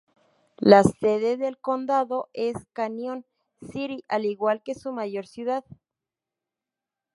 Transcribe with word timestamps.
La 0.57 0.81
sede 0.83 1.37
del 1.37 1.59
condado 1.59 2.27
es 2.33 2.55
Canyon 2.73 3.23
City, 3.71 4.03
al 4.07 4.25
igual 4.25 4.63
que 4.63 4.73
su 4.73 4.91
mayor 4.91 5.27
ciudad. 5.27 5.63